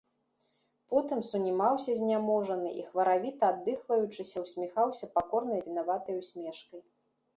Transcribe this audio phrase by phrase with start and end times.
[0.93, 6.81] Потым сунімаўся, зняможаны, і, хваравіта аддыхваючыся, усміхаўся пакорнай вінаватай усмешкай.